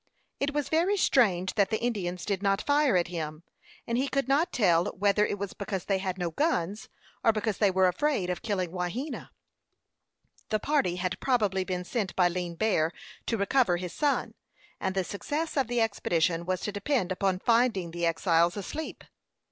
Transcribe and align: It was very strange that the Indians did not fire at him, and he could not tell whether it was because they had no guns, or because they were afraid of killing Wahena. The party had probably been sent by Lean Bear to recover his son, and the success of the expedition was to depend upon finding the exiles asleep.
It 0.39 0.51
was 0.51 0.67
very 0.67 0.97
strange 0.97 1.53
that 1.53 1.69
the 1.69 1.79
Indians 1.79 2.25
did 2.25 2.41
not 2.41 2.63
fire 2.63 2.97
at 2.97 3.09
him, 3.09 3.43
and 3.85 3.99
he 3.99 4.07
could 4.07 4.27
not 4.27 4.51
tell 4.51 4.85
whether 4.97 5.23
it 5.23 5.37
was 5.37 5.53
because 5.53 5.85
they 5.85 5.99
had 5.99 6.17
no 6.17 6.31
guns, 6.31 6.89
or 7.23 7.31
because 7.31 7.59
they 7.59 7.69
were 7.69 7.87
afraid 7.87 8.31
of 8.31 8.41
killing 8.41 8.71
Wahena. 8.71 9.29
The 10.49 10.57
party 10.59 10.95
had 10.95 11.19
probably 11.19 11.63
been 11.63 11.83
sent 11.83 12.15
by 12.15 12.29
Lean 12.29 12.55
Bear 12.55 12.91
to 13.27 13.37
recover 13.37 13.77
his 13.77 13.93
son, 13.93 14.33
and 14.79 14.95
the 14.95 15.03
success 15.03 15.55
of 15.55 15.67
the 15.67 15.81
expedition 15.81 16.47
was 16.47 16.61
to 16.61 16.71
depend 16.71 17.11
upon 17.11 17.37
finding 17.37 17.91
the 17.91 18.07
exiles 18.07 18.57
asleep. 18.57 19.03